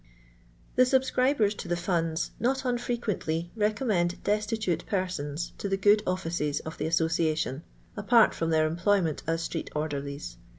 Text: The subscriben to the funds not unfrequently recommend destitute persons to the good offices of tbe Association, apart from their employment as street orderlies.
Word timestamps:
The 0.77 0.81
subscriben 0.87 1.51
to 1.55 1.67
the 1.67 1.77
funds 1.77 2.31
not 2.39 2.65
unfrequently 2.65 3.51
recommend 3.55 4.23
destitute 4.23 4.83
persons 4.87 5.53
to 5.59 5.69
the 5.69 5.77
good 5.77 6.01
offices 6.07 6.59
of 6.61 6.79
tbe 6.79 6.87
Association, 6.87 7.61
apart 7.95 8.33
from 8.33 8.49
their 8.49 8.65
employment 8.65 9.21
as 9.27 9.43
street 9.43 9.69
orderlies. 9.75 10.37